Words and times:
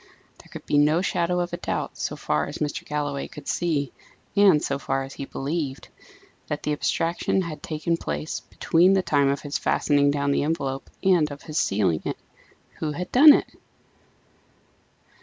There 0.39 0.47
could 0.49 0.65
be 0.65 0.79
no 0.79 1.03
shadow 1.03 1.41
of 1.41 1.51
doubt, 1.61 1.95
so 1.95 2.15
far 2.15 2.47
as 2.47 2.57
Mr. 2.57 2.83
Galloway 2.83 3.27
could 3.27 3.47
see, 3.47 3.91
and 4.35 4.59
so 4.59 4.79
far 4.79 5.03
as 5.03 5.13
he 5.13 5.25
believed, 5.25 5.89
that 6.47 6.63
the 6.63 6.73
abstraction 6.73 7.43
had 7.43 7.61
taken 7.61 7.97
place 7.97 8.39
between 8.39 8.93
the 8.93 9.03
time 9.03 9.29
of 9.29 9.41
his 9.41 9.59
fastening 9.59 10.09
down 10.09 10.31
the 10.31 10.41
envelope 10.41 10.89
and 11.03 11.29
of 11.29 11.43
his 11.43 11.59
sealing 11.59 12.01
it. 12.03 12.17
Who 12.79 12.93
had 12.93 13.11
done 13.11 13.31
it? 13.31 13.45